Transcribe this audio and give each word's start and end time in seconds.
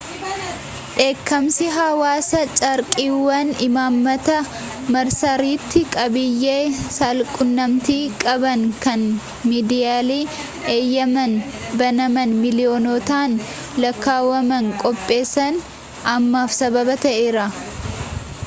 dheekkamsi 0.99 1.65
hawaasaa 1.73 2.39
carraaqqiiwwan 2.59 3.51
imaammata 3.65 4.37
marsariitii 4.95 5.83
qabiyyee 5.97 6.55
saalquunnamtii 6.97 7.99
qabanii 8.25 8.73
kan 8.87 9.03
miidiyaalee 9.51 10.19
eyyemaan 10.79 11.37
banaman 11.85 12.35
miiliyoonotaan 12.41 13.37
lakkaawwaman 13.87 14.73
qopheessan 14.85 15.63
ammaaf 16.17 16.59
sababa 16.61 17.01
ta'eera 17.09 17.49